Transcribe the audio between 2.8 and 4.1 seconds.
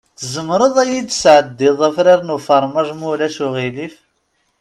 ma ulac aɣilif?